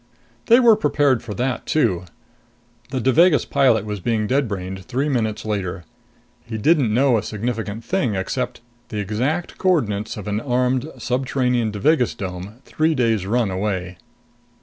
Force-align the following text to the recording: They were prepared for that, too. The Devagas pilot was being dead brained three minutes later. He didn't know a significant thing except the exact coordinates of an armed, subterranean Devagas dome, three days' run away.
They 0.47 0.59
were 0.59 0.75
prepared 0.75 1.21
for 1.21 1.35
that, 1.35 1.67
too. 1.67 2.05
The 2.89 2.99
Devagas 2.99 3.45
pilot 3.45 3.85
was 3.85 3.99
being 3.99 4.25
dead 4.25 4.47
brained 4.47 4.83
three 4.85 5.07
minutes 5.09 5.45
later. 5.45 5.83
He 6.43 6.57
didn't 6.57 6.91
know 6.91 7.19
a 7.19 7.21
significant 7.21 7.83
thing 7.85 8.15
except 8.15 8.61
the 8.89 8.97
exact 8.97 9.59
coordinates 9.59 10.17
of 10.17 10.27
an 10.27 10.39
armed, 10.41 10.89
subterranean 10.97 11.69
Devagas 11.71 12.15
dome, 12.15 12.55
three 12.65 12.95
days' 12.95 13.27
run 13.27 13.51
away. 13.51 13.99